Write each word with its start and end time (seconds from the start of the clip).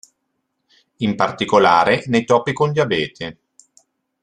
In 1.01 1.13
particolare, 1.15 2.05
nei 2.07 2.25
topi 2.25 2.53
con 2.53 2.71
diabete. 2.71 3.37